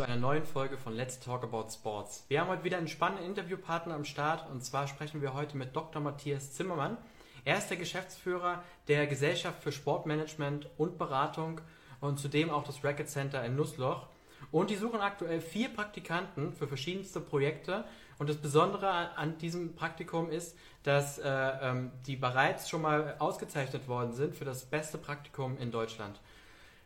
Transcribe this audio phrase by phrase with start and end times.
[0.00, 2.24] zu einer neuen Folge von Let's Talk About Sports.
[2.28, 5.76] Wir haben heute wieder einen spannenden Interviewpartner am Start und zwar sprechen wir heute mit
[5.76, 6.00] Dr.
[6.00, 6.96] Matthias Zimmermann.
[7.44, 11.60] Er ist der Geschäftsführer der Gesellschaft für Sportmanagement und Beratung
[12.00, 14.06] und zudem auch das Racket Center in Nussloch.
[14.50, 17.84] Und die suchen aktuell vier Praktikanten für verschiedenste Projekte.
[18.18, 23.86] Und das Besondere an diesem Praktikum ist, dass äh, ähm, die bereits schon mal ausgezeichnet
[23.86, 26.18] worden sind für das beste Praktikum in Deutschland.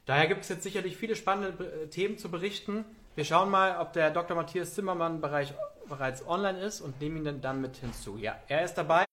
[0.04, 2.84] Daher gibt es jetzt sicherlich viele spannende äh, Themen zu berichten.
[3.16, 4.36] Wir schauen mal, ob der Dr.
[4.36, 5.54] Matthias Zimmermann Bereich
[5.86, 8.16] bereits online ist und nehmen ihn dann mit hinzu.
[8.16, 9.04] Ja, er ist dabei.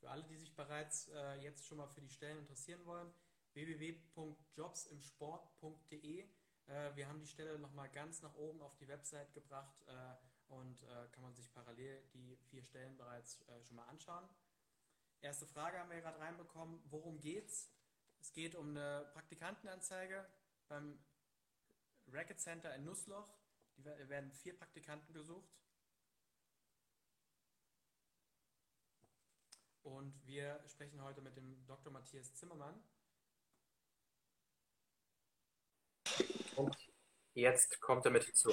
[0.00, 3.10] Für alle, die sich bereits äh, jetzt schon mal für die Stellen interessieren wollen,
[3.56, 6.28] www.jobsimsport.de.
[6.66, 10.14] Äh, wir haben die Stelle nochmal ganz nach oben auf die Website gebracht äh,
[10.48, 14.28] und äh, kann man sich parallel die vier Stellen bereits schon mal anschauen.
[15.22, 16.82] Erste Frage haben wir gerade reinbekommen.
[16.90, 17.72] Worum geht's?
[18.20, 20.28] Es geht um eine Praktikantenanzeige
[20.68, 20.98] beim
[22.08, 23.28] Racket Center in Nussloch.
[23.76, 25.50] Die werden vier Praktikanten gesucht.
[29.82, 31.92] Und wir sprechen heute mit dem Dr.
[31.92, 32.82] Matthias Zimmermann.
[36.56, 36.76] Und
[37.34, 38.52] jetzt kommt er mit hinzu.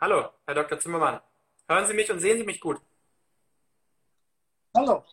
[0.00, 0.78] Hallo, Herr Dr.
[0.78, 1.20] Zimmermann.
[1.68, 2.80] Hören Sie mich und sehen Sie mich gut?
[4.74, 5.04] Hallo.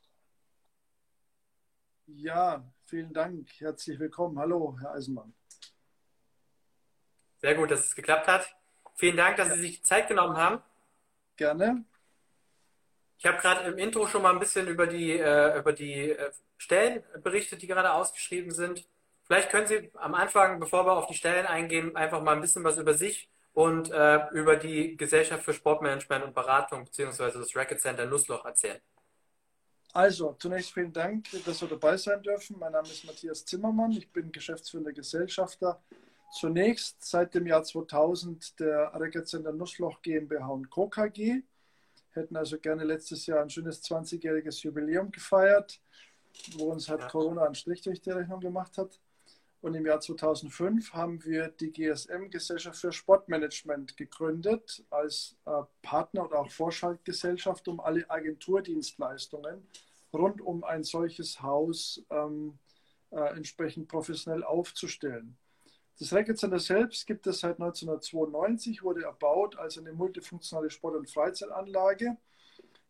[2.06, 3.50] Ja, vielen Dank.
[3.60, 4.38] Herzlich willkommen.
[4.38, 5.34] Hallo, Herr Eisenmann.
[7.38, 8.56] Sehr gut, dass es geklappt hat.
[8.96, 10.62] Vielen Dank, dass Sie sich Zeit genommen haben.
[11.36, 11.86] Gerne.
[13.24, 16.32] Ich habe gerade im Intro schon mal ein bisschen über die, äh, über die äh,
[16.58, 18.86] Stellen berichtet, die gerade ausgeschrieben sind.
[19.24, 22.66] Vielleicht können Sie am Anfang, bevor wir auf die Stellen eingehen, einfach mal ein bisschen
[22.66, 27.80] was über sich und äh, über die Gesellschaft für Sportmanagement und Beratung beziehungsweise das Racket
[27.80, 28.82] Center Nussloch erzählen.
[29.94, 32.60] Also, zunächst vielen Dank, dass wir dabei sein dürfen.
[32.60, 33.94] Mein Name ist Matthias Zimmermann.
[33.94, 35.82] Ich bin geschäftsführender Gesellschafter.
[36.34, 40.90] Zunächst seit dem Jahr 2000 der Racket Center Nussloch GmbH und Co.
[40.90, 41.44] KG
[42.16, 45.82] hätten also gerne letztes Jahr ein schönes 20-jähriges Jubiläum gefeiert,
[46.58, 49.00] wo uns halt Corona einen Strich durch die Rechnung gemacht hat.
[49.62, 56.26] Und im Jahr 2005 haben wir die GSM Gesellschaft für Sportmanagement gegründet als äh, Partner
[56.26, 59.66] oder auch Vorschaltgesellschaft, um alle Agenturdienstleistungen
[60.14, 62.60] rund um ein solches Haus ähm,
[63.12, 65.38] äh, entsprechend professionell aufzustellen.
[66.00, 71.10] Das Racket Center selbst gibt es seit 1992, wurde erbaut als eine multifunktionale Sport- und
[71.10, 72.18] Freizeitanlage.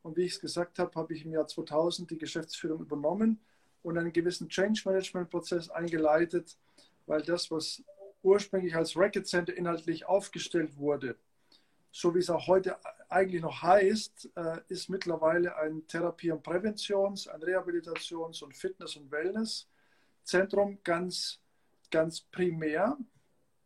[0.03, 3.41] Und wie ich es gesagt habe, habe ich im Jahr 2000 die Geschäftsführung übernommen
[3.83, 6.57] und einen gewissen Change-Management-Prozess eingeleitet,
[7.05, 7.83] weil das, was
[8.21, 11.17] ursprünglich als Racket Center inhaltlich aufgestellt wurde,
[11.91, 12.77] so wie es auch heute
[13.09, 19.11] eigentlich noch heißt, äh, ist mittlerweile ein Therapie- und Präventions-, ein Rehabilitations- und Fitness- und
[19.11, 21.42] Wellnesszentrum ganz
[21.93, 22.97] ganz primär.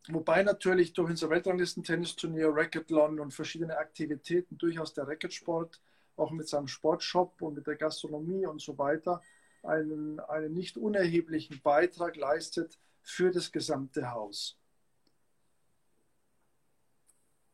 [0.10, 5.82] Wobei natürlich durch unser Weltranglisten-Tennisturnier, Racketlon und verschiedene Aktivitäten durchaus der Racketsport
[6.18, 9.22] auch mit seinem Sportshop und mit der Gastronomie und so weiter
[9.64, 14.58] einen, einen nicht unerheblichen Beitrag leistet für das gesamte Haus.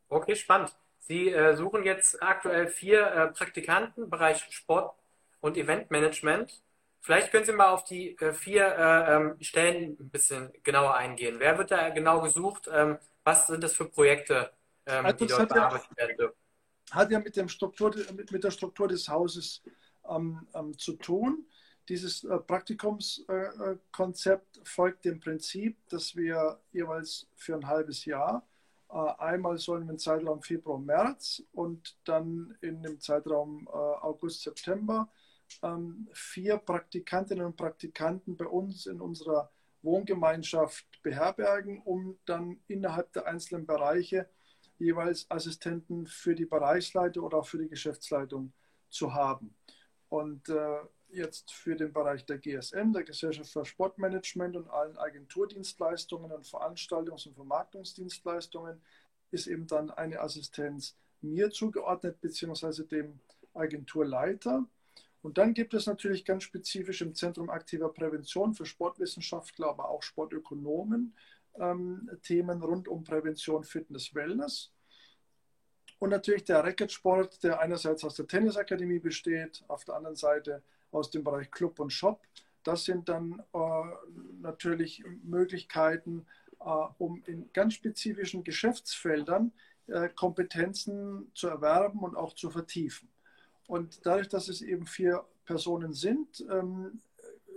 [0.09, 0.75] Okay, spannend.
[0.99, 4.95] Sie äh, suchen jetzt aktuell vier äh, Praktikanten im Bereich Sport
[5.41, 6.62] und Eventmanagement.
[7.03, 11.35] Vielleicht können Sie mal auf die äh, vier äh, ähm, Stellen ein bisschen genauer eingehen.
[11.37, 12.69] Wer wird da genau gesucht?
[12.71, 14.53] Ähm, was sind das für Projekte,
[14.85, 16.37] ähm, also die dort bearbeitet ja, werden dürfen?
[16.91, 19.61] Hat ja mit, dem Struktur, mit, mit der Struktur des Hauses
[20.09, 21.45] ähm, ähm, zu tun.
[21.89, 28.47] Dieses äh, Praktikumskonzept äh, folgt dem Prinzip, dass wir jeweils für ein halbes Jahr
[28.89, 34.43] äh, einmal sollen wir im Zeitraum Februar, März und dann in dem Zeitraum äh, August,
[34.43, 35.09] September
[36.13, 43.65] vier Praktikantinnen und Praktikanten bei uns in unserer Wohngemeinschaft beherbergen, um dann innerhalb der einzelnen
[43.65, 44.27] Bereiche
[44.77, 48.53] jeweils Assistenten für die Bereichsleiter oder auch für die Geschäftsleitung
[48.89, 49.55] zu haben.
[50.09, 50.79] Und äh,
[51.09, 57.27] jetzt für den Bereich der GSM, der Gesellschaft für Sportmanagement und allen Agenturdienstleistungen und Veranstaltungs-
[57.27, 58.81] und Vermarktungsdienstleistungen
[59.31, 63.19] ist eben dann eine Assistenz mir zugeordnet, beziehungsweise dem
[63.53, 64.65] Agenturleiter.
[65.23, 70.03] Und dann gibt es natürlich ganz spezifisch im Zentrum aktiver Prävention für Sportwissenschaftler, aber auch
[70.03, 71.15] Sportökonomen
[71.59, 74.71] ähm, Themen rund um Prävention, Fitness, Wellness.
[75.99, 80.61] Und natürlich der Racketsport, der einerseits aus der Tennisakademie besteht, auf der anderen Seite
[80.91, 82.21] aus dem Bereich Club und Shop
[82.63, 83.59] Das sind dann äh,
[84.41, 86.25] natürlich Möglichkeiten,
[86.59, 86.65] äh,
[86.97, 89.53] um in ganz spezifischen Geschäftsfeldern
[89.87, 93.12] äh, Kompetenzen zu erwerben und auch zu vertiefen.
[93.73, 97.01] Und dadurch, dass es eben vier Personen sind, ähm,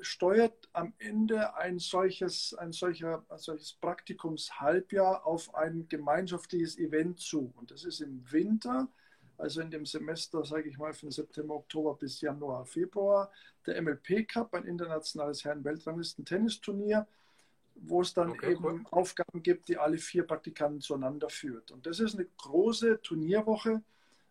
[0.00, 7.52] steuert am Ende ein solches, ein solcher, ein solches Praktikumshalbjahr auf ein gemeinschaftliches Event zu.
[7.56, 8.88] Und das ist im Winter,
[9.36, 13.30] also in dem Semester, sage ich mal, von September, Oktober bis Januar, Februar,
[13.66, 17.06] der MLP Cup, ein internationales Herren-Weltranglisten-Tennisturnier,
[17.74, 18.84] wo es dann okay, eben cool.
[18.90, 21.72] Aufgaben gibt, die alle vier Praktikanten zueinander führt.
[21.72, 23.82] Und das ist eine große Turnierwoche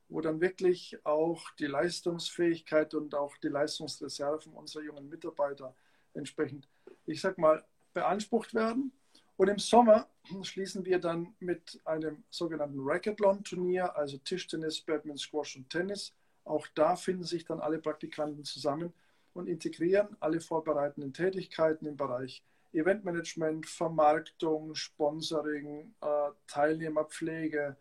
[0.10, 5.76] wo dann wirklich auch die Leistungsfähigkeit und auch die Leistungsreserven unserer jungen Mitarbeiter
[6.14, 6.68] entsprechend,
[7.06, 7.64] ich sag mal,
[7.94, 8.92] beansprucht werden.
[9.38, 10.08] Und im Sommer
[10.44, 16.14] schließen wir dann mit einem sogenannten Racquethlon-Turnier, also Tischtennis, Badminton, Squash und Tennis.
[16.46, 18.94] Auch da finden sich dann alle Praktikanten zusammen
[19.34, 27.78] und integrieren alle vorbereitenden Tätigkeiten im Bereich Eventmanagement, Vermarktung, Sponsoring, äh, Teilnehmerpflege,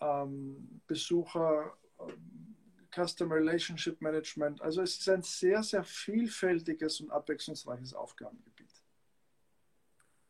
[0.00, 2.56] ähm, Besucher, ähm,
[2.94, 4.62] Customer Relationship Management.
[4.62, 8.66] Also es ist ein sehr, sehr vielfältiges und abwechslungsreiches Aufgabengebiet.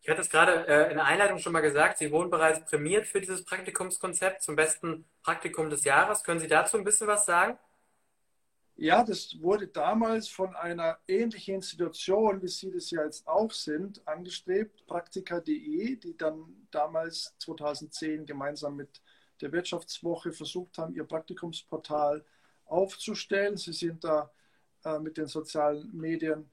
[0.01, 3.07] Ich hatte es gerade äh, in der Einleitung schon mal gesagt, Sie wurden bereits prämiert
[3.07, 6.23] für dieses Praktikumskonzept zum besten Praktikum des Jahres.
[6.23, 7.59] Können Sie dazu ein bisschen was sagen?
[8.77, 14.07] Ja, das wurde damals von einer ähnlichen Institution, wie Sie das ja jetzt auch sind,
[14.07, 19.01] angestrebt, Praktika.de, die dann damals 2010 gemeinsam mit
[19.41, 22.25] der Wirtschaftswoche versucht haben, ihr Praktikumsportal
[22.67, 23.57] aufzustellen.
[23.57, 24.31] Sie sind da
[24.85, 26.51] äh, mit den sozialen Medien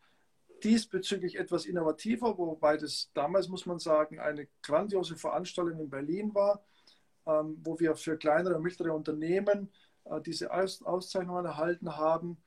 [0.64, 6.64] diesbezüglich etwas innovativer, wobei das damals, muss man sagen, eine grandiose Veranstaltung in Berlin war,
[7.26, 9.70] ähm, wo wir für kleinere und mittlere Unternehmen
[10.06, 12.38] äh, diese Aus Auszeichnungen erhalten haben,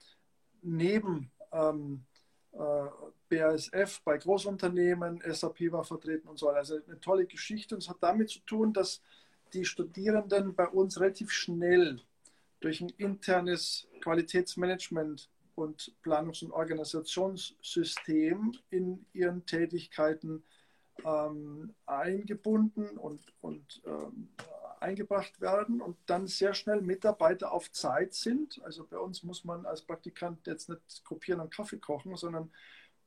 [0.62, 2.04] neben ähm,
[2.52, 2.86] äh,
[3.28, 6.58] BASF bei Großunternehmen, SAP war vertreten und so weiter.
[6.58, 9.02] Also eine tolle Geschichte und es hat damit zu tun, dass
[9.52, 12.00] die Studierenden bei uns relativ schnell
[12.60, 20.43] durch ein internes Qualitätsmanagement und Planungs- und Organisationssystem in ihren Tätigkeiten
[21.04, 24.28] ähm, eingebunden und, und ähm,
[24.81, 28.60] eingebracht werden und dann sehr schnell Mitarbeiter auf Zeit sind.
[28.64, 32.50] Also bei uns muss man als Praktikant jetzt nicht kopieren und Kaffee kochen, sondern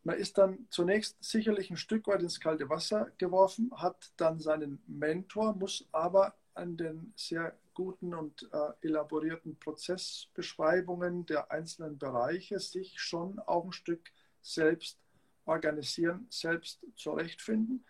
[0.03, 4.81] man ist dann zunächst sicherlich ein Stück weit ins kalte Wasser geworfen, hat dann seinen
[4.87, 12.99] Mentor, muss aber an den sehr guten und äh, elaborierten Prozessbeschreibungen der einzelnen Bereiche sich
[12.99, 14.11] schon auch ein Stück
[14.41, 14.99] selbst
[15.45, 17.85] organisieren, selbst zurechtfinden,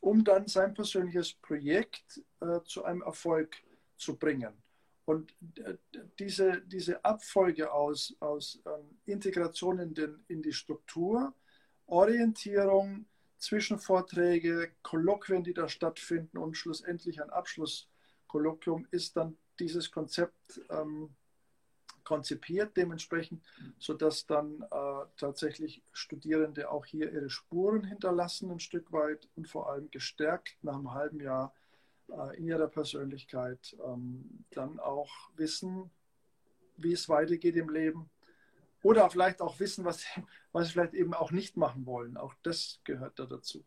[0.00, 3.56] um dann sein persönliches Projekt äh, zu einem Erfolg
[3.96, 4.52] zu bringen.
[5.04, 5.76] Und äh,
[6.18, 11.34] diese, diese Abfolge aus, aus ähm, Integration in, den, in die Struktur,
[11.92, 13.04] Orientierung,
[13.36, 21.14] Zwischenvorträge, Kolloquien, die da stattfinden und schlussendlich ein Abschlusskolloquium ist dann dieses Konzept ähm,
[22.02, 23.44] konzipiert, dementsprechend,
[23.78, 29.68] sodass dann äh, tatsächlich Studierende auch hier ihre Spuren hinterlassen, ein Stück weit und vor
[29.70, 31.54] allem gestärkt nach einem halben Jahr
[32.08, 35.90] äh, in ihrer Persönlichkeit ähm, dann auch wissen,
[36.78, 38.08] wie es weitergeht im Leben
[38.82, 40.04] oder vielleicht auch wissen, was,
[40.52, 42.16] was sie vielleicht eben auch nicht machen wollen.
[42.16, 43.64] Auch das gehört da dazu.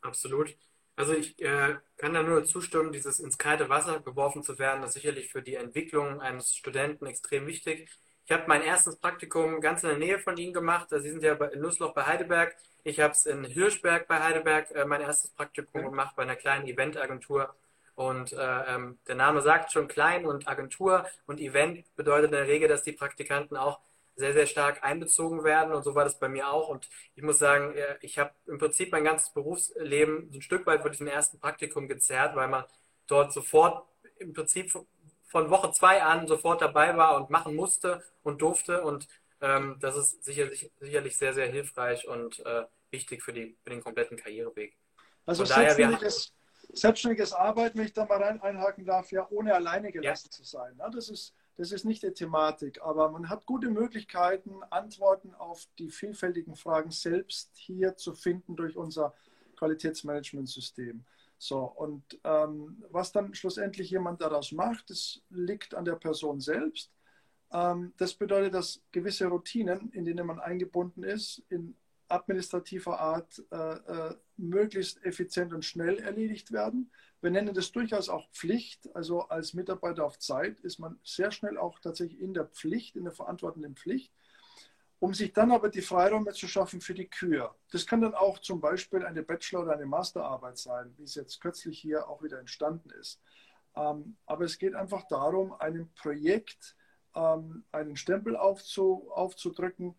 [0.00, 0.56] Absolut.
[0.96, 4.92] Also ich äh, kann da nur zustimmen, dieses ins kalte Wasser geworfen zu werden, ist
[4.92, 7.88] sicherlich für die Entwicklung eines Studenten extrem wichtig.
[8.24, 10.88] Ich habe mein erstes Praktikum ganz in der Nähe von Ihnen gemacht.
[10.90, 12.54] Sie sind ja in Nussloch bei Heidelberg.
[12.84, 16.66] Ich habe es in Hirschberg bei Heidelberg äh, mein erstes Praktikum gemacht bei einer kleinen
[16.66, 17.54] Eventagentur.
[17.94, 22.46] Und äh, ähm, der Name sagt schon klein und Agentur und Event bedeutet in der
[22.46, 23.80] Regel, dass die Praktikanten auch
[24.16, 26.68] sehr, sehr stark einbezogen werden und so war das bei mir auch.
[26.68, 30.90] Und ich muss sagen, ich habe im Prinzip mein ganzes Berufsleben ein Stück weit von
[30.90, 32.64] diesem ersten Praktikum gezerrt, weil man
[33.06, 33.86] dort sofort
[34.18, 34.72] im Prinzip
[35.26, 38.82] von Woche zwei an sofort dabei war und machen musste und durfte.
[38.82, 39.08] Und
[39.40, 43.82] ähm, das ist sicherlich, sicherlich sehr, sehr hilfreich und äh, wichtig für, die, für den
[43.82, 44.76] kompletten Karriereweg.
[45.24, 46.34] Also selbstständiges,
[46.72, 50.36] selbstständiges Arbeiten, wenn ich da mal rein einhaken darf, ja ohne alleine gelassen ja.
[50.36, 50.76] zu sein.
[50.76, 50.90] Ne?
[50.92, 55.90] Das ist das ist nicht die Thematik, aber man hat gute Möglichkeiten, Antworten auf die
[55.90, 59.14] vielfältigen Fragen selbst hier zu finden durch unser
[59.56, 61.04] Qualitätsmanagementsystem.
[61.38, 66.92] So, und ähm, was dann schlussendlich jemand daraus macht, das liegt an der Person selbst.
[67.52, 71.76] Ähm, das bedeutet, dass gewisse Routinen, in denen man eingebunden ist, in
[72.12, 76.90] administrativer Art äh, äh, möglichst effizient und schnell erledigt werden.
[77.20, 78.94] Wir nennen das durchaus auch Pflicht.
[78.94, 83.04] Also als Mitarbeiter auf Zeit ist man sehr schnell auch tatsächlich in der Pflicht, in
[83.04, 84.12] der verantwortenden Pflicht.
[85.02, 87.56] um sich dann aber die Freiräume zu schaffen für die Kür.
[87.72, 91.40] Das kann dann auch zum Beispiel eine Bachelor- oder eine Masterarbeit sein, wie es jetzt
[91.40, 93.20] kürzlich hier auch wieder entstanden ist.
[93.74, 96.76] Ähm, aber es geht einfach darum, einem Projekt
[97.16, 99.96] ähm, einen Stempel aufzu, aufzudrücken,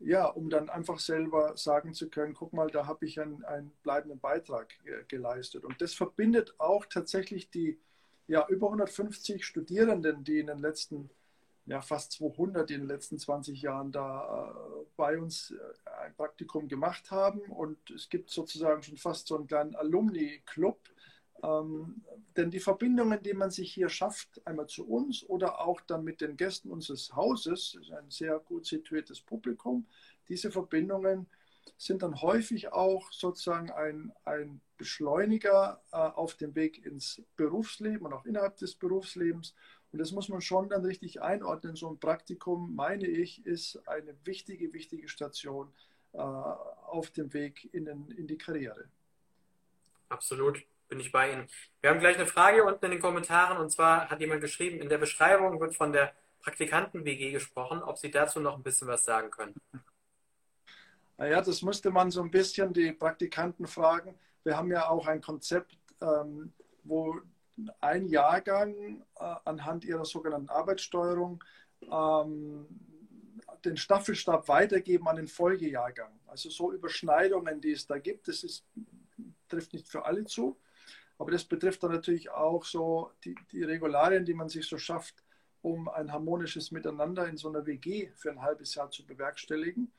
[0.00, 3.72] ja, um dann einfach selber sagen zu können, guck mal, da habe ich einen, einen
[3.82, 4.74] bleibenden Beitrag
[5.08, 5.64] geleistet.
[5.64, 7.78] Und das verbindet auch tatsächlich die
[8.26, 11.10] ja, über 150 Studierenden, die in den letzten
[11.66, 16.68] ja, fast 200 in den letzten 20 Jahren da äh, bei uns äh, ein Praktikum
[16.68, 17.40] gemacht haben.
[17.40, 20.78] Und es gibt sozusagen schon fast so einen kleinen Alumni-Club.
[21.44, 22.02] Ähm,
[22.36, 26.20] denn die Verbindungen, die man sich hier schafft, einmal zu uns oder auch dann mit
[26.20, 29.86] den Gästen unseres Hauses, ist ein sehr gut situiertes Publikum,
[30.28, 31.26] diese Verbindungen
[31.76, 38.12] sind dann häufig auch sozusagen ein, ein Beschleuniger äh, auf dem Weg ins Berufsleben und
[38.12, 39.54] auch innerhalb des Berufslebens.
[39.92, 41.76] Und das muss man schon dann richtig einordnen.
[41.76, 45.72] So ein Praktikum, meine ich, ist eine wichtige, wichtige Station
[46.12, 48.88] äh, auf dem Weg in, den, in die Karriere.
[50.08, 51.48] Absolut, bin ich bei Ihnen.
[51.80, 54.88] Wir haben gleich eine Frage unten in den Kommentaren und zwar hat jemand geschrieben, in
[54.88, 59.28] der Beschreibung wird von der Praktikanten-WG gesprochen, ob Sie dazu noch ein bisschen was sagen
[59.32, 59.56] können.
[61.18, 64.16] Naja, das müsste man so ein bisschen die Praktikanten fragen.
[64.44, 66.52] Wir haben ja auch ein Konzept, ähm,
[66.84, 67.20] wo
[67.80, 71.42] ein Jahrgang äh, anhand ihrer sogenannten Arbeitssteuerung
[71.90, 72.68] ähm,
[73.64, 76.12] den Staffelstab weitergeben an den Folgejahrgang.
[76.28, 78.64] Also so Überschneidungen, die es da gibt, das ist,
[79.48, 80.56] trifft nicht für alle zu,
[81.18, 85.24] aber das betrifft dann natürlich auch so die, die Regularien, die man sich so schafft,
[85.62, 89.92] um ein harmonisches Miteinander in so einer WG für ein halbes Jahr zu bewerkstelligen.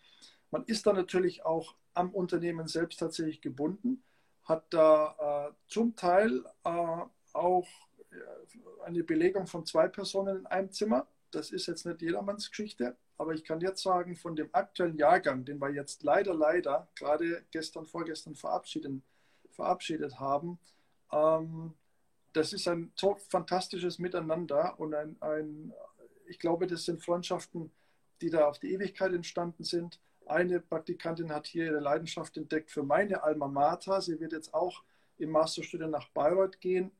[0.51, 4.03] Man ist dann natürlich auch am Unternehmen selbst tatsächlich gebunden,
[4.43, 6.97] hat da äh, zum Teil äh,
[7.33, 7.67] auch
[8.83, 11.07] eine Belegung von zwei Personen in einem Zimmer.
[11.31, 15.43] Das ist jetzt nicht jedermanns Geschichte, aber ich kann jetzt sagen, von dem aktuellen Jahrgang,
[15.45, 20.59] den wir jetzt leider, leider gerade gestern, vorgestern verabschiedet, haben,
[21.09, 25.73] das ist ein so fantastisches Miteinander und ein, ein,
[26.27, 27.71] ich glaube, das sind Freundschaften,
[28.21, 29.99] die da auf die Ewigkeit entstanden sind.
[30.25, 34.01] Eine Praktikantin hat hier ihre Leidenschaft entdeckt für meine Alma Mater.
[34.01, 34.83] Sie wird jetzt auch
[35.17, 36.91] im Masterstudium nach Bayreuth gehen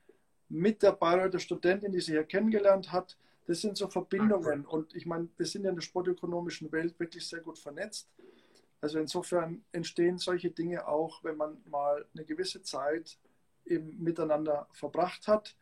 [0.47, 3.17] mit der Bayreuther Studentin, die sie hier kennengelernt hat.
[3.47, 4.65] Das sind so Verbindungen.
[4.65, 8.09] Und ich meine, wir sind ja in der sportökonomischen Welt wirklich sehr gut vernetzt.
[8.81, 13.17] Also insofern entstehen solche Dinge auch, wenn man mal eine gewisse Zeit
[13.65, 15.55] im Miteinander verbracht hat.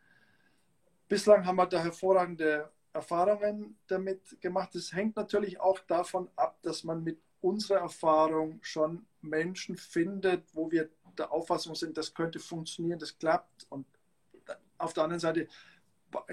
[1.08, 4.74] Bislang haben wir da hervorragende Erfahrungen damit gemacht.
[4.74, 10.70] Es hängt natürlich auch davon ab, dass man mit unserer Erfahrung schon Menschen findet, wo
[10.70, 13.66] wir der Auffassung sind, das könnte funktionieren, das klappt.
[13.68, 13.86] Und
[14.78, 15.48] auf der anderen Seite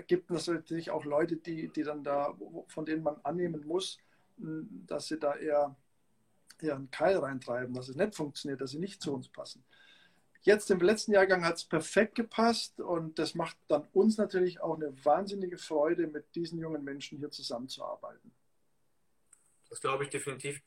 [0.08, 2.36] gibt es natürlich auch Leute, die, die dann da,
[2.68, 3.98] von denen man annehmen muss,
[4.38, 5.76] dass sie da eher,
[6.60, 9.64] eher einen Keil reintreiben, dass es nicht funktioniert, dass sie nicht zu uns passen.
[10.42, 14.76] Jetzt im letzten Jahrgang hat es perfekt gepasst und das macht dann uns natürlich auch
[14.76, 18.32] eine wahnsinnige Freude, mit diesen jungen Menschen hier zusammenzuarbeiten.
[19.70, 20.62] Das glaube ich definitiv.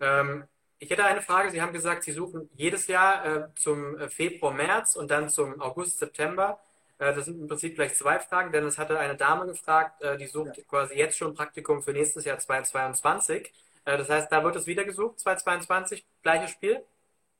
[0.00, 0.44] Ähm,
[0.78, 1.50] ich hätte eine Frage.
[1.50, 5.60] Sie haben gesagt, Sie suchen jedes Jahr äh, zum äh, Februar, März und dann zum
[5.60, 6.60] August, September
[6.98, 10.16] äh, das sind im Prinzip gleich zwei Fragen, denn es hatte eine Dame gefragt, äh,
[10.16, 10.64] die sucht ja.
[10.64, 13.52] quasi jetzt schon Praktikum für nächstes Jahr 2022.
[13.84, 16.84] Äh, das heißt, da wird es wieder gesucht, 2022, gleiches Spiel?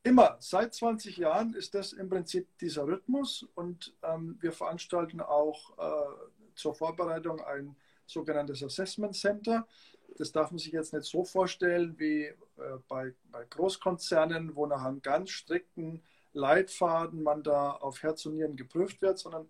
[0.03, 0.37] Immer.
[0.41, 6.55] Seit 20 Jahren ist das im Prinzip dieser Rhythmus und ähm, wir veranstalten auch äh,
[6.55, 7.77] zur Vorbereitung ein
[8.07, 9.67] sogenanntes Assessment Center.
[10.17, 12.35] Das darf man sich jetzt nicht so vorstellen wie äh,
[12.89, 16.03] bei, bei Großkonzernen, wo nach einem ganz strikten
[16.33, 19.49] Leitfaden man da auf Herz und Nieren geprüft wird, sondern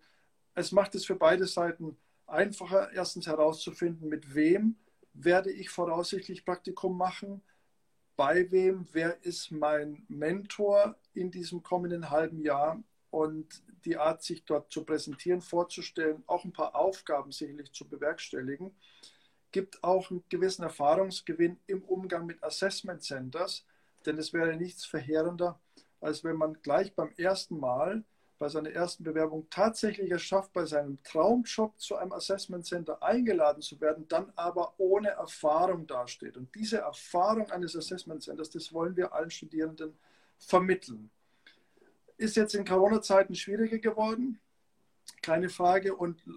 [0.55, 4.77] es macht es für beide Seiten einfacher, erstens herauszufinden, mit wem
[5.13, 7.43] werde ich voraussichtlich Praktikum machen,
[8.19, 12.83] bei wem, wer ist mein Mentor in diesem kommenden halben Jahr?
[13.11, 18.75] Und die Art, sich dort zu präsentieren, vorzustellen, auch ein paar Aufgaben sicherlich zu bewerkstelligen,
[19.53, 23.65] gibt auch einen gewissen Erfahrungsgewinn im Umgang mit Assessment Centers,
[24.05, 25.61] denn es wäre nichts verheerender,
[26.01, 28.05] als wenn man gleich beim ersten Mal
[28.39, 33.63] bei seiner ersten Bewerbung tatsächlich es schafft, bei seinem Traumjob zu einem Assessment Center eingeladen
[33.63, 36.37] zu werden, dann aber ohne Erfahrung dasteht.
[36.37, 39.99] Und diese Erfahrung eines Assessment Centers, das wollen wir allen Studierenden
[40.39, 41.11] vermitteln.
[42.17, 44.41] Ist jetzt in Corona-Zeiten schwieriger geworden,
[45.21, 45.97] keine Frage.
[45.97, 46.31] Und äh,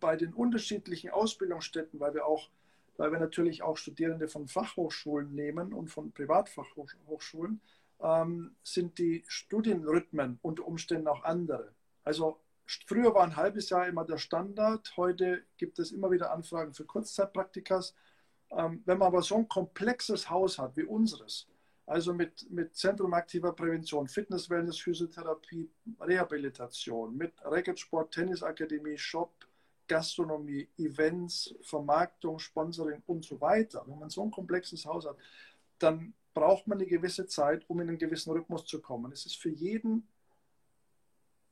[0.00, 2.50] bei den unterschiedlichen Ausbildungsstätten, weil wir auch,
[2.96, 7.60] weil wir natürlich auch Studierende von Fachhochschulen nehmen und von Privatfachhochschulen,
[8.04, 11.72] ähm, sind die Studienrhythmen unter Umständen auch andere.
[12.04, 12.38] Also
[12.86, 16.84] früher war ein halbes Jahr immer der Standard, heute gibt es immer wieder Anfragen für
[16.84, 17.94] Kurzzeitpraktikas.
[18.50, 21.48] Ähm, wenn man aber so ein komplexes Haus hat wie unseres,
[21.86, 25.70] also mit, mit Zentrum aktiver Prävention, Fitness, Wellness, Physiotherapie,
[26.00, 29.32] Rehabilitation, mit Racketsport, Tennisakademie, Shop,
[29.88, 33.82] Gastronomie, Events, Vermarktung, Sponsoring und so weiter.
[33.86, 35.16] Wenn man so ein komplexes Haus hat,
[35.78, 39.12] dann braucht man eine gewisse Zeit, um in einen gewissen Rhythmus zu kommen.
[39.12, 40.08] Es ist für jeden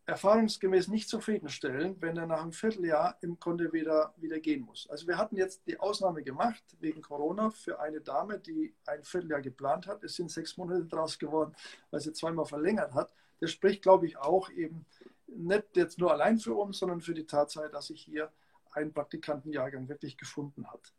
[0.05, 4.89] erfahrungsgemäß nicht zufriedenstellend, wenn er nach einem Vierteljahr im Grunde wieder, wieder gehen muss.
[4.91, 9.41] Also wir hatten jetzt die Ausnahme gemacht wegen Corona für eine Dame, die ein Vierteljahr
[9.41, 10.03] geplant hat.
[10.03, 11.55] Es sind sechs Monate draus geworden,
[11.91, 13.15] weil sie zweimal verlängert hat.
[13.41, 14.85] Das spricht, glaube ich, auch eben
[15.29, 18.33] nicht jetzt nur allein für uns, sondern für die Tatsache, dass sich hier
[18.73, 20.93] ein Praktikantenjahrgang wirklich gefunden hat.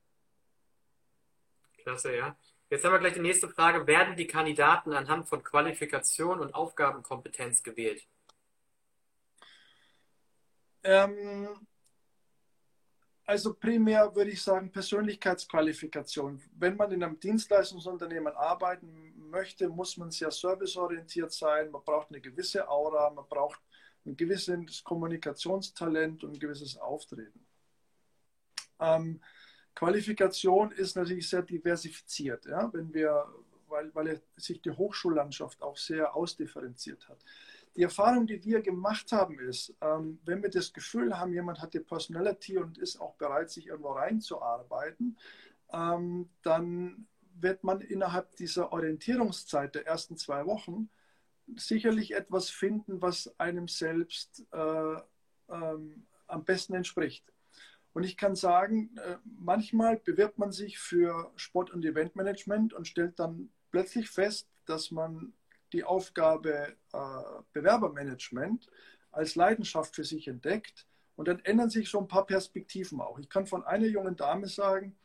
[1.78, 2.38] Klasse, ja.
[2.74, 3.86] Jetzt haben wir gleich die nächste Frage.
[3.86, 8.04] Werden die Kandidaten anhand von Qualifikation und Aufgabenkompetenz gewählt?
[10.82, 11.68] Ähm,
[13.26, 16.42] also primär würde ich sagen Persönlichkeitsqualifikation.
[16.56, 21.70] Wenn man in einem Dienstleistungsunternehmen arbeiten möchte, muss man sehr serviceorientiert sein.
[21.70, 23.62] Man braucht eine gewisse Aura, man braucht
[24.04, 27.46] ein gewisses Kommunikationstalent und ein gewisses Auftreten.
[28.80, 29.22] Ähm,
[29.76, 32.72] Qualifikation ist natürlich sehr diversifiziert, ja?
[32.74, 33.26] wenn wir,
[33.68, 37.24] weil, weil sich die Hochschullandschaft auch sehr ausdifferenziert hat.
[37.76, 41.74] Die Erfahrung, die wir gemacht haben, ist, ähm, wenn wir das Gefühl haben, jemand hat
[41.74, 45.18] die Personality und ist auch bereit, sich irgendwo reinzuarbeiten,
[45.72, 50.90] ähm, dann wird man innerhalb dieser Orientierungszeit der ersten zwei Wochen
[51.56, 54.96] sicherlich etwas finden, was einem selbst äh,
[55.50, 57.33] ähm, am besten entspricht.
[57.94, 63.20] Und ich kann sagen, äh, manchmal bewirbt man sich für Sport- und Eventmanagement und stellt
[63.20, 65.34] dann plötzlich fest, dass man
[65.74, 66.98] die Aufgabe äh,
[67.54, 68.68] Bewerbermanagement
[69.12, 70.88] als Leidenschaft für sich entdeckt.
[71.16, 73.20] Und dann ändern sich so ein paar Perspektiven auch.
[73.20, 74.96] Ich kann von einer jungen Dame sagen,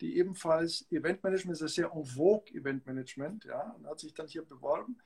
[0.00, 4.44] die ebenfalls Eventmanagement, ist ein sehr en vogue Eventmanagement, ja, und hat sich dann hier
[4.44, 4.98] beworben.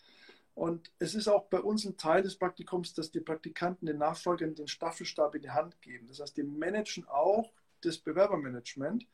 [0.59, 4.57] Und es ist auch bei uns ein Teil des Praktikums, dass die Praktikanten den Nachfolgern
[4.57, 6.09] den Staffelstab in die Hand geben.
[6.09, 9.07] Das heißt, die managen auch das Bewerbermanagement.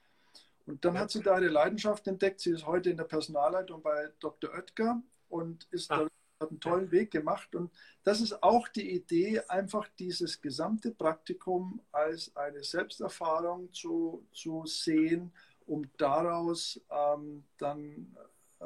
[0.64, 2.40] Und dann hat sie da ihre Leidenschaft entdeckt.
[2.40, 4.54] Sie ist heute in der Personalleitung bei Dr.
[4.54, 6.09] Oetker und ist, ah.
[6.40, 7.54] hat einen tollen Weg gemacht.
[7.54, 7.70] Und
[8.04, 15.30] das ist auch die Idee, einfach dieses gesamte Praktikum als eine Selbsterfahrung zu, zu sehen,
[15.66, 18.16] um daraus ähm, dann
[18.61, 18.64] äh,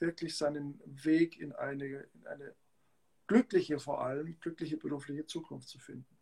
[0.00, 2.54] wirklich seinen Weg in eine, in eine
[3.26, 6.18] glückliche, vor allem glückliche berufliche Zukunft zu finden.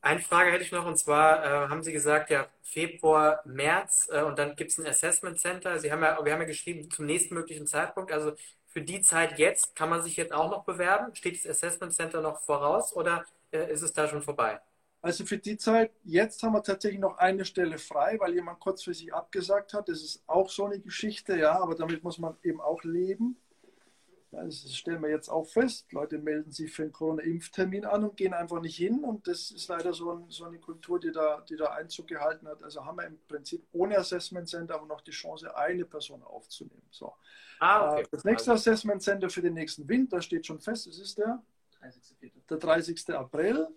[0.00, 4.22] Eine Frage hätte ich noch, und zwar äh, haben Sie gesagt, ja, Februar, März äh,
[4.22, 5.78] und dann gibt es ein Assessment Center.
[5.78, 8.12] Sie haben ja, wir haben ja geschrieben, zum nächstmöglichen Zeitpunkt.
[8.12, 8.34] Also
[8.66, 11.14] für die Zeit jetzt kann man sich jetzt auch noch bewerben.
[11.16, 14.60] Steht das Assessment Center noch voraus oder äh, ist es da schon vorbei?
[15.00, 19.14] Also für die Zeit, jetzt haben wir tatsächlich noch eine Stelle frei, weil jemand kurzfristig
[19.14, 19.88] abgesagt hat.
[19.88, 23.36] Das ist auch so eine Geschichte, ja, aber damit muss man eben auch leben.
[24.30, 25.90] Das stellen wir jetzt auch fest.
[25.92, 29.02] Leute melden sich für einen Corona-Impftermin an und gehen einfach nicht hin.
[29.02, 32.46] Und das ist leider so, ein, so, eine Kultur, die da, die da Einzug gehalten
[32.46, 32.62] hat.
[32.62, 36.86] Also haben wir im Prinzip ohne Assessment Center aber noch die Chance, eine Person aufzunehmen.
[36.90, 37.14] So.
[37.60, 38.02] Ah, okay.
[38.02, 40.86] Äh, das nächste Assessment Center für den nächsten Winter steht schon fest.
[40.88, 41.42] Es ist der
[41.80, 42.32] 30.
[42.50, 43.08] Der 30.
[43.14, 43.68] April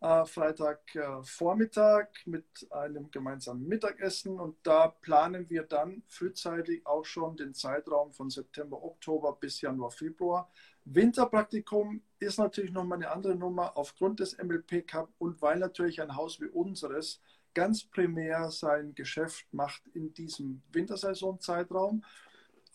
[0.00, 7.36] äh, Freitagvormittag äh, mit einem gemeinsamen Mittagessen und da planen wir dann frühzeitig auch schon
[7.36, 10.50] den Zeitraum von September, Oktober bis Januar, Februar.
[10.84, 16.14] Winterpraktikum ist natürlich nochmal eine andere Nummer aufgrund des MLP Cup und weil natürlich ein
[16.14, 17.20] Haus wie unseres
[17.52, 22.04] ganz primär sein Geschäft macht in diesem Wintersaisonzeitraum.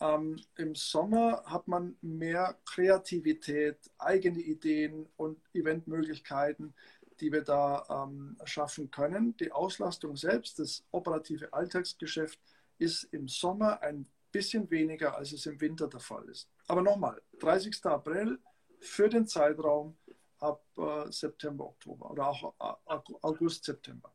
[0.00, 6.74] Ähm, Im Sommer hat man mehr Kreativität, eigene Ideen und Eventmöglichkeiten
[7.20, 9.36] die wir da ähm, schaffen können.
[9.36, 12.38] Die Auslastung selbst, das operative Alltagsgeschäft,
[12.78, 16.50] ist im Sommer ein bisschen weniger, als es im Winter der Fall ist.
[16.66, 17.84] Aber nochmal, 30.
[17.86, 18.38] April
[18.80, 19.96] für den Zeitraum
[20.40, 24.12] ab äh, September, Oktober oder auch äh, August, September.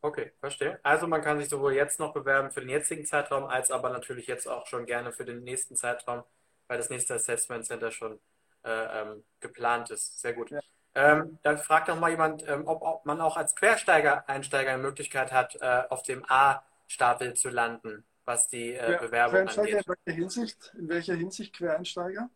[0.00, 0.80] Okay, verstehe.
[0.82, 4.26] Also man kann sich sowohl jetzt noch bewerben für den jetzigen Zeitraum, als aber natürlich
[4.26, 6.24] jetzt auch schon gerne für den nächsten Zeitraum,
[6.66, 8.18] weil das nächste Assessment Center schon
[8.64, 10.20] äh, ähm, geplant ist.
[10.20, 10.50] Sehr gut.
[10.50, 10.60] Ja.
[10.94, 14.82] Ähm, dann fragt noch mal jemand, ähm, ob, ob, man auch als Quersteiger Einsteiger eine
[14.82, 19.86] Möglichkeit hat, äh, auf dem A-Stapel zu landen, was die äh, Bewerbung Quereinsteiger angeht.
[19.86, 22.28] In welcher, Hinsicht, in welcher Hinsicht Quereinsteiger?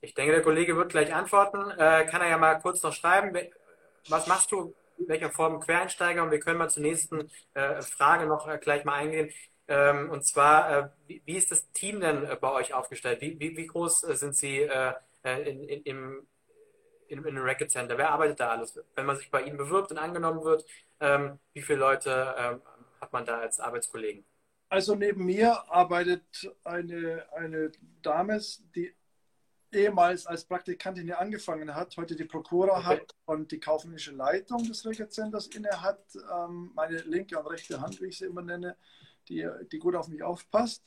[0.00, 1.70] Ich denke, der Kollege wird gleich antworten.
[1.72, 3.36] Äh, kann er ja mal kurz noch schreiben.
[4.08, 4.74] Was machst du?
[4.98, 6.22] In welcher Form Quereinsteiger?
[6.22, 9.32] Und wir können mal zur nächsten äh, Frage noch äh, gleich mal eingehen.
[9.66, 13.22] Ähm, und zwar, äh, wie, wie, ist das Team denn bei euch aufgestellt?
[13.22, 14.68] Wie, wie, wie groß sind Sie?
[15.24, 16.26] Äh, in, in, im,
[17.08, 17.98] in, in einem Racket Center?
[17.98, 18.78] Wer arbeitet da alles?
[18.94, 20.64] Wenn man sich bei Ihnen bewirbt und angenommen wird,
[21.00, 22.62] äh, Ähm, wie viele Leute ähm,
[23.00, 24.24] hat man da als Arbeitskollegen?
[24.70, 26.24] Also neben mir arbeitet
[26.64, 28.40] eine, eine Dame,
[28.74, 28.94] die
[29.72, 32.84] ehemals als Praktikantin hier angefangen hat, heute die Prokura okay.
[32.84, 36.04] hat und die kaufmännische Leitung des Regelcenters inne hat.
[36.14, 38.76] Ähm, meine linke und rechte Hand, wie ich sie immer nenne,
[39.28, 40.84] die, die gut auf mich aufpasst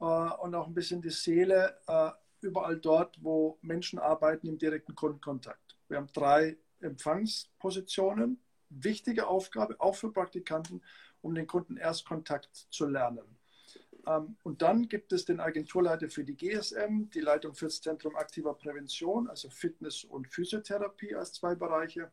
[0.00, 2.10] äh, und auch ein bisschen die Seele äh,
[2.42, 5.76] überall dort, wo Menschen arbeiten im direkten Kundenkontakt.
[5.88, 8.40] Wir haben drei Empfangspositionen.
[8.70, 10.82] Wichtige Aufgabe, auch für Praktikanten,
[11.20, 13.38] um den Kunden Erstkontakt zu lernen.
[14.06, 18.16] Ähm, und dann gibt es den Agenturleiter für die GSM, die Leitung für das Zentrum
[18.16, 22.10] aktiver Prävention, also Fitness und Physiotherapie als zwei Bereiche.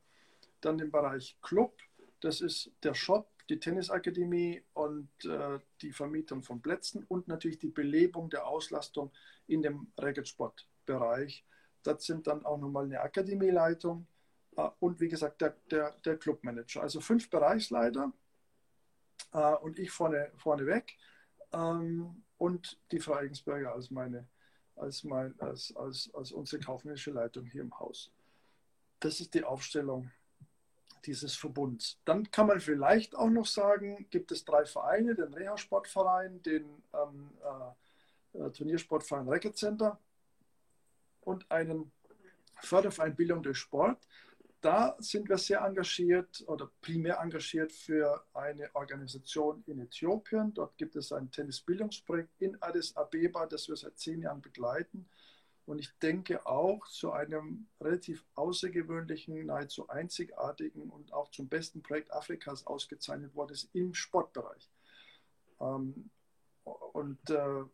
[0.62, 1.78] Dann den Bereich Club,
[2.20, 7.70] das ist der Shop, die Tennisakademie und äh, die Vermietung von Plätzen und natürlich die
[7.70, 9.12] Belebung der Auslastung
[9.48, 11.46] in dem Racket-Sport-Bereich.
[11.84, 14.08] Das sind dann auch nochmal eine Akademieleitung
[14.56, 16.82] äh, und wie gesagt der, der, der Clubmanager.
[16.82, 18.14] Also fünf Bereichsleiter
[19.34, 20.96] äh, und ich vorne, vorne weg
[21.52, 24.28] ähm, und die Frau Eigensberger als meine,
[24.76, 28.12] als, mein, als, als, als unsere kaufmännische Leitung hier im Haus.
[29.00, 30.12] Das ist die Aufstellung
[31.06, 32.00] dieses Verbunds.
[32.06, 37.32] Dann kann man vielleicht auch noch sagen, gibt es drei Vereine, den Reha-Sportverein, den ähm,
[38.34, 40.00] äh, äh Turniersportverein Racket Center
[41.22, 41.92] und einen
[42.62, 44.06] Förderverein Bildung durch Sport
[44.62, 50.54] da sind wir sehr engagiert oder primär engagiert für eine Organisation in Äthiopien.
[50.54, 55.08] Dort gibt es ein Tennisbildungsprojekt in Addis Abeba, das wir seit zehn Jahren begleiten.
[55.70, 62.12] Und ich denke auch zu einem relativ außergewöhnlichen, nahezu einzigartigen und auch zum besten Projekt
[62.12, 64.68] Afrikas ausgezeichnet worden ist im Sportbereich.
[65.62, 66.10] Ähm,
[66.64, 67.66] und äh,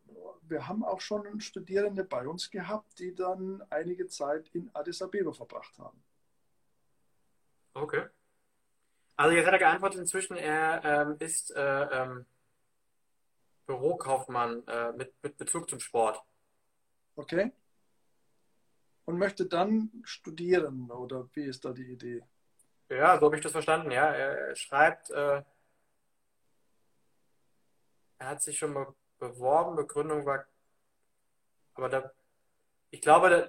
[0.42, 5.32] wir haben auch schon Studierende bei uns gehabt, die dann einige Zeit in Addis Abeba
[5.32, 6.04] verbracht haben.
[7.72, 8.08] Okay.
[9.16, 12.26] Also jetzt hat er geantwortet inzwischen, er ähm, ist äh, ähm,
[13.64, 16.22] Bürokaufmann äh, mit, mit Bezug zum Sport.
[17.14, 17.52] Okay.
[19.06, 22.22] Und möchte dann studieren, oder wie ist da die Idee?
[22.90, 24.12] Ja, so habe ich das verstanden, ja.
[24.12, 25.42] Er, schreibt, äh,
[28.18, 30.44] er hat sich schon mal beworben, Begründung war,
[31.74, 32.12] aber da,
[32.90, 33.48] ich glaube, da,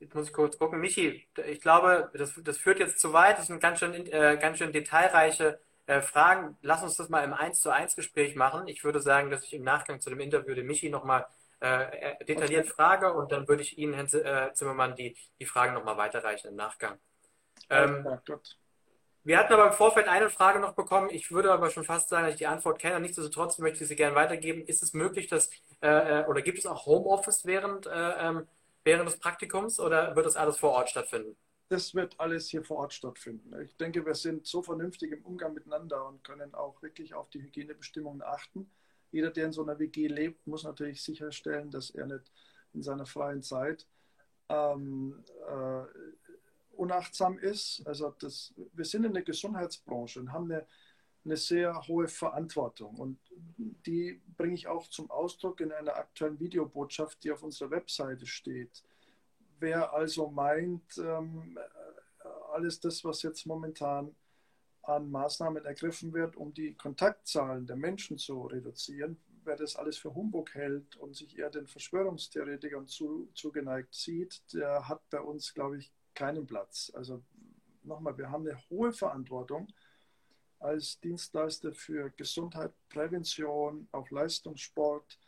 [0.00, 0.80] Jetzt muss ich kurz gucken.
[0.80, 3.38] Michi, ich glaube, das, das führt jetzt zu weit.
[3.38, 6.56] Das sind ganz schön, äh, ganz schön detailreiche äh, Fragen.
[6.62, 8.68] Lass uns das mal im 1 zu 1 Gespräch machen.
[8.68, 11.26] Ich würde sagen, dass ich im Nachgang zu dem Interview den Michi nochmal äh,
[11.60, 12.74] äh, detailliert okay.
[12.74, 16.56] frage und dann würde ich Ihnen, Herrn äh, Zimmermann, die, die Fragen nochmal weiterreichen im
[16.56, 16.98] Nachgang.
[17.70, 18.06] Ähm,
[19.24, 21.10] wir hatten aber im Vorfeld eine Frage noch bekommen.
[21.10, 23.00] Ich würde aber schon fast sagen, dass ich die Antwort kenne.
[23.00, 24.62] Nichtsdestotrotz möchte ich sie gerne weitergeben.
[24.62, 25.50] Ist es möglich, dass,
[25.82, 28.46] äh, äh oder gibt es auch Homeoffice während ähm,
[28.88, 31.36] während des Praktikums oder wird das alles vor Ort stattfinden?
[31.68, 33.60] Das wird alles hier vor Ort stattfinden.
[33.60, 37.42] Ich denke, wir sind so vernünftig im Umgang miteinander und können auch wirklich auf die
[37.42, 38.70] Hygienebestimmungen achten.
[39.10, 42.30] Jeder, der in so einer WG lebt, muss natürlich sicherstellen, dass er nicht
[42.74, 43.86] in seiner freien Zeit
[44.48, 45.84] ähm, äh,
[46.76, 47.82] unachtsam ist.
[47.86, 50.66] Also das, wir sind in der Gesundheitsbranche und haben eine
[51.28, 52.96] eine sehr hohe Verantwortung.
[52.96, 53.18] Und
[53.86, 58.82] die bringe ich auch zum Ausdruck in einer aktuellen Videobotschaft, die auf unserer Webseite steht.
[59.60, 61.58] Wer also meint, ähm,
[62.52, 64.14] alles das, was jetzt momentan
[64.88, 70.14] an Maßnahmen ergriffen wird, um die Kontaktzahlen der Menschen zu reduzieren, wer das alles für
[70.14, 75.78] Humbug hält und sich eher den Verschwörungstheoretikern zu, zugeneigt sieht, der hat bei uns, glaube
[75.78, 76.90] ich, keinen Platz.
[76.94, 77.22] Also
[77.82, 79.68] nochmal, wir haben eine hohe Verantwortung
[80.58, 85.18] als Dienstleister für Gesundheit, Prävention, auch Leistungssport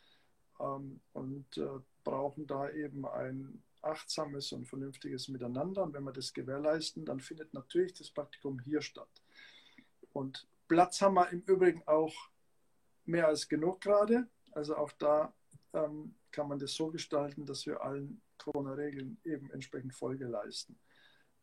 [0.59, 1.67] ähm, und äh,
[2.03, 5.83] brauchen da eben ein achtsames und vernünftiges Miteinander.
[5.83, 9.09] Und wenn wir das gewährleisten, dann findet natürlich das Praktikum hier statt.
[10.13, 12.13] Und Platz haben wir im Übrigen auch
[13.05, 14.27] mehr als genug gerade.
[14.51, 15.33] Also auch da
[15.73, 20.79] ähm, kann man das so gestalten, dass wir allen Corona-Regeln eben entsprechend Folge leisten.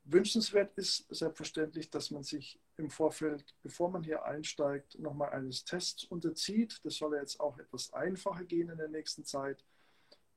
[0.05, 6.05] Wünschenswert ist selbstverständlich, dass man sich im Vorfeld, bevor man hier einsteigt, nochmal eines Tests
[6.05, 6.81] unterzieht.
[6.85, 9.65] Das soll jetzt auch etwas einfacher gehen in der nächsten Zeit.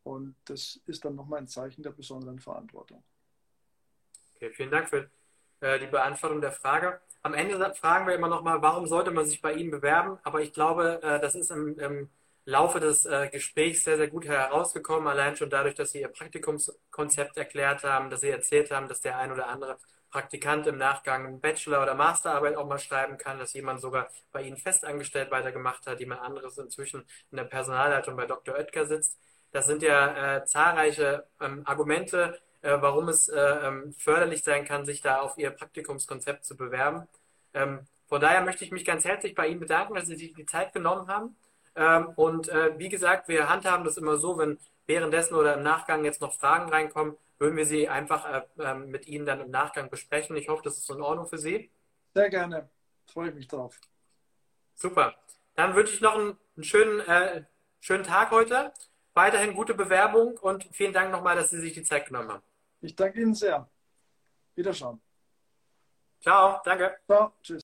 [0.04, 3.04] Und das ist dann nochmal ein Zeichen der besonderen Verantwortung.
[4.36, 5.10] Okay, vielen Dank für
[5.62, 7.00] äh, die Beantwortung der Frage.
[7.24, 10.20] Am Ende fragen wir immer nochmal, warum sollte man sich bei Ihnen bewerben?
[10.24, 12.10] Aber ich glaube, äh, das ist im, im
[12.46, 17.38] Laufe des äh, Gesprächs sehr, sehr gut herausgekommen, allein schon dadurch, dass Sie Ihr Praktikumskonzept
[17.38, 19.78] erklärt haben, dass Sie erzählt haben, dass der ein oder andere
[20.12, 24.58] Praktikant im Nachgang Bachelor- oder Masterarbeit auch mal schreiben kann, dass jemand sogar bei Ihnen
[24.58, 28.56] festangestellt weitergemacht hat, jemand anderes inzwischen in der Personalleitung bei Dr.
[28.56, 29.18] Oetker sitzt.
[29.52, 34.86] Das sind ja äh, zahlreiche ähm, Argumente, äh, warum es äh, ähm, förderlich sein kann,
[34.86, 37.08] sich da auf Ihr Praktikumskonzept zu bewerben.
[37.54, 40.46] Ähm, von daher möchte ich mich ganz herzlich bei Ihnen bedanken, dass Sie sich die
[40.46, 41.36] Zeit genommen haben.
[41.76, 46.04] Ähm, und äh, wie gesagt, wir handhaben das immer so, wenn währenddessen oder im Nachgang
[46.04, 49.90] jetzt noch Fragen reinkommen, würden wir sie einfach äh, ähm, mit Ihnen dann im Nachgang
[49.90, 50.36] besprechen.
[50.36, 51.72] Ich hoffe, das ist in Ordnung für Sie.
[52.14, 52.70] Sehr gerne.
[53.08, 53.80] Freue ich mich drauf.
[54.76, 55.16] Super.
[55.56, 57.44] Dann wünsche ich noch einen, einen schönen, äh,
[57.80, 58.74] schönen Tag heute.
[59.14, 62.44] Weiterhin gute Bewerbung und vielen Dank nochmal, dass Sie sich die Zeit genommen haben.
[62.82, 63.70] Ich danke Ihnen sehr.
[64.56, 65.00] Wiederschauen.
[66.20, 67.00] Ciao, danke.
[67.06, 67.60] Ciao, tschüss.